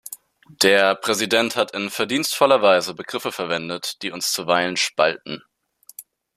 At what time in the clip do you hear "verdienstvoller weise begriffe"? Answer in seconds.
1.91-3.31